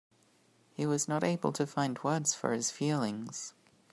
He 0.73 0.87
was 0.87 1.07
not 1.07 1.23
able 1.23 1.51
to 1.51 1.67
find 1.67 1.99
words 2.03 2.33
for 2.33 2.53
his 2.53 2.71
feelings. 2.71 3.53